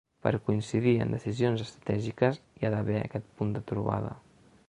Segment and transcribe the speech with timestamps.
[0.25, 4.15] Per coincidir en decisions estratègiques hi ha d’haver aquest punt de trobada.